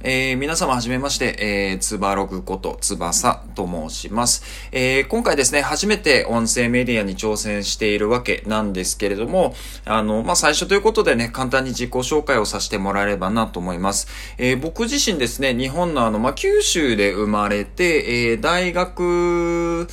[0.00, 4.44] えー、皆様はじめまして、えー、つばログことつばさと申します。
[4.70, 14.06] えー、今回ですね、初めて音声メディアに挑戦しているわけなんですけれども、あの、まあ、最初ということでね、簡単に自己紹介をさせてもらえればなと思います。
[14.38, 19.88] えー、僕自身ですね、日本のあの、まあ、九州で生まれて、えー、大学、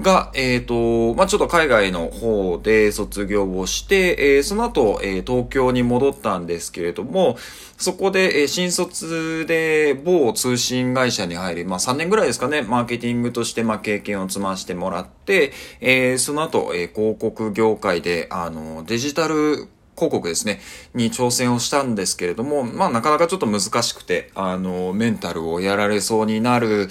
[0.00, 7.36] が、えっ、ー、と、まあ、ちょっと海外の方で卒業をして、えー、その後、えー、東京に戻ったんですけれども、
[7.76, 20.60] そこで、えー、新卒で某通信会社に入り、まあ、3年ぐらいですかね、マーケティングとして、まあ、経験を積ましてもらって、えー、その後、えー、広告業界で、あの、デジタル広告ですね、
[20.94, 26.88] に挑戦をしたんですけれども、まあなかなかちょっと難しくて、あの、メンタルをやられそうになる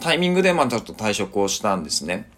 [0.00, 2.37] タイミングで、まあちょっと退職をしたんですね。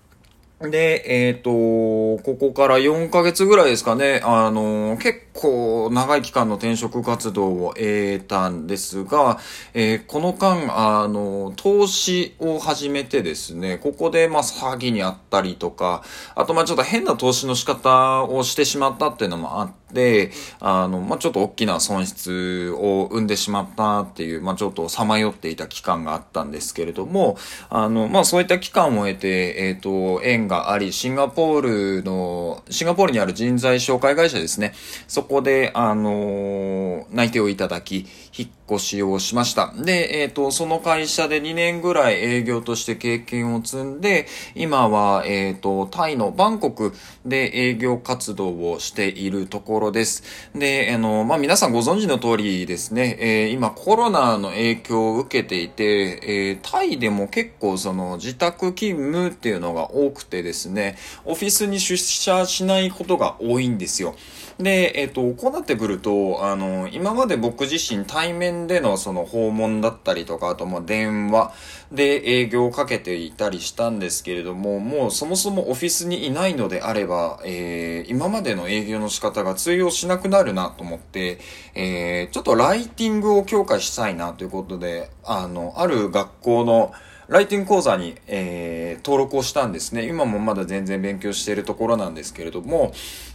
[0.69, 9.39] で、えっ、ー、と、ここから4ヶ月ぐらいですかね、あの、結構長い期間の転職活動を得たんですが、
[9.75, 16.03] えー、この間、あの、投資を始めてですね、ここで、まあ、詐欺にあったりとか、
[16.34, 34.75] あと、まあ、ちょっと変な投資の仕方をしてしまったっていうのもあって、あの、まあ、ちょっと大きな損失を生んでしまったっていう、まあ、ちょっとさまよっていた期間があったんですけれども、あの、まあ、そういった期間を得て、えっ、ー、と、縁があり、シンガポールの、シンガポールにある人材紹介会社ですね。
[35.21, 39.75] そこで、あの内定をいただき、引っ越しをしました。
[39.77, 46.95] で、えっ、ー、と、その会社で2年ぐらい営業として経験を積んで、今は、えっ、ー、と、タイのバンコク
[47.27, 50.23] で営業活動をしているところです。
[50.55, 64.15] で、あの、まあ、皆さんご存知の通りですね、えー、今コロナの影響を受けていて、えタイでも結構その自宅勤務っていうのが多くてですね、オフィスに出社しないことが多いんですよ。
[64.62, 71.52] で、えっ、と、こうなってくると、あの、今まで僕自身対面でのその訪問だったりとか、あとも電話
[71.91, 81.39] で営業をかけていたりしたんですけれども、もうそもそもオフィスにいないのであれば、えー、今までの営業の仕方が通用しなくなるなと思って、
[81.74, 86.92] えー、ちょっとライティングを強化したいなということで、あの、ある学校の、
[87.30, 90.05] ライティング講座に、えー、登録をしたんですね。
[90.05, 92.92] 今もまだ全然勉強しているところなんですけれども、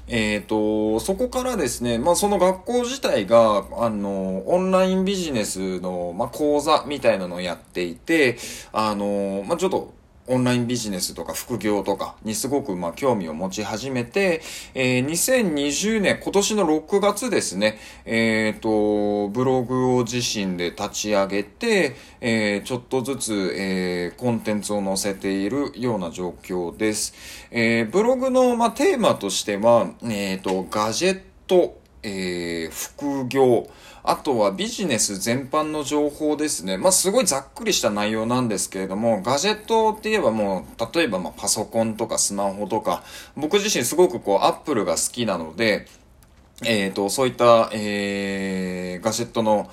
[0.09, 8.37] えっ、ー、と、そこからですね、まあその学校自体が、あの、オンラインビジネスの、まあ講座みたいなのをやっていて、
[8.73, 9.93] あの、まあちょっと、
[10.27, 14.41] オンラインビジネスとか副業とかにすごくまあ興味を持ち始めて、
[14.73, 27.13] えー、2020年、今年の6月ですね、えっ、ー、と、ブログを自身で立ち上げて、えー、ちょっとずつ、えー、コンテンツを載せているような状況です。
[27.51, 33.67] えー、ブログの、まあ、テーマとしては、えっ、ー、と、ガジェット、えー、副業、
[34.03, 36.77] あとはビジネス全般の情報ですね。
[36.77, 43.03] まあ、すごいざっくりした内容なんですけれども、ガジェットって言えばもう、例えばまパソコンとかスマホとか、
[43.35, 45.87] 僕自身すごくこう、アップルが好きなので、
[46.63, 49.71] えっ、ー、と、そういった、えー、ガジェットの、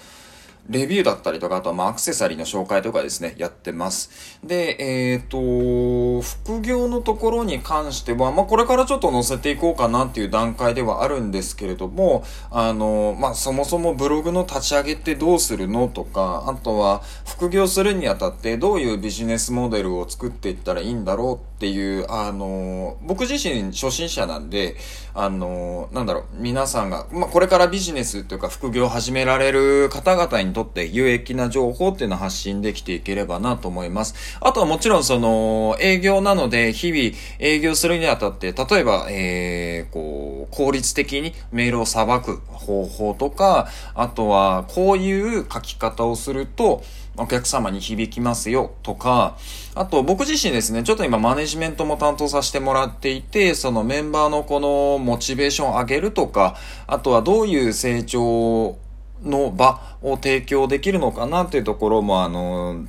[0.68, 4.38] レビューだったりとか、あとはまあアクセサリーの紹介とかですね、やってます。
[4.44, 24.74] で、えっ、ー、と、副業のところに関しては、まあこれからちょっと載せていこうかなっていう段階ではあるんですけれども、あの、まあそもそもブログの立ち上げってどうするのとか、あとは副業するにあたってどういうビジネスモデルを作っていったらいいんだろうっていう、あの、僕自身初心者なんで、
[25.14, 34.36] あの、なんだろう、皆さんが、まあこれからビジネスというか副業を始められる方々にとって有益な情報っていうのを発信できていければなと思います。
[34.40, 46.82] あとはもちろんその営業なので日々営業するにあたって例えば、えー、こう効率的にメールをさばく方法とかあとはこういう書き方をすると
[47.16, 49.36] お客様に響きますよとか、
[49.74, 58.76] あと僕自身ですね、ちょっと今マネジメントも担当させてもらっていて、そのメンバーのこのモチベーションを上げるとか、あとはどういう成長
[59.22, 62.84] の場を提供できるのかなっていうところも、あの、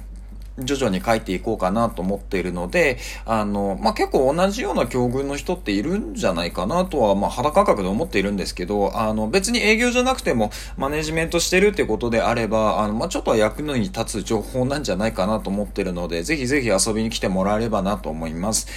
[0.59, 18.67] 徐々に書いていこうかなと思っているので、あの、まあ、結構同じような境遇の人っているんじゃないかなとは、まあ、肌感覚で思っているんですけど、あの、別に営業じゃなくても、マネジメントしてるってことであれば、あの、まあ、ちょっとは役に立つ情報なんじゃないかなと思ってるので、ぜひぜひ遊びに来てもらえればなと思います。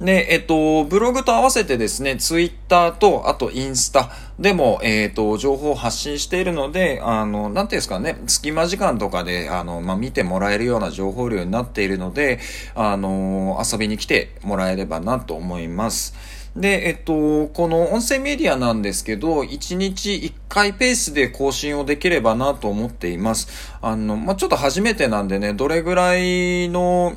[0.00, 12.40] で、えっと、ブログと合わせてですね、ツイッターと、あとインスタでも、えっと、情報を発信しているので、あの、なんていうんですかね、隙間時間とかで、あの、まあ、見てもらえるような情報来るようになっているので、
[12.74, 16.14] あの、遊びに来てもらえればなと思います。
[16.56, 23.48] で、えっと、この音声メディアなんですけど、1日1回ペースで更新をできればなと思っています。
[23.80, 27.16] あの、まあ、ちょっと初めてなんでね、どれぐらいの、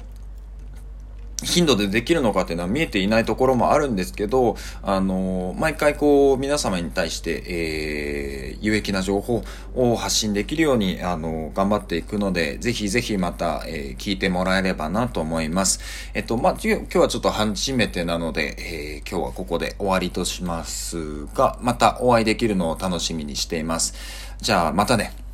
[1.44, 9.44] 頻度でできるのかっていうのは見えていないところもあるんですけど、あの、毎回こう、皆様に対して、えー、有益な情報
[9.76, 15.82] を発信できるように、あの、頑張っていくので、ぜひぜひまた、えー、聞いてもらえればなと思います。
[16.14, 23.94] えっと、まあ、今日はちょっと初めてなので、えー、今日はここで終わりとしますが、またお会いできるのを楽しみにしています。
[24.42, 25.25] じゃあ、またね。